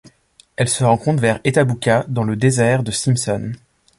Elle 0.55 0.67
se 0.67 0.83
rencontre 0.83 1.21
vers 1.21 1.39
Ethabuka 1.43 2.05
dans 2.07 2.23
le 2.23 2.35
désert 2.35 2.81
de 2.81 2.89
Simpson. 2.89 3.51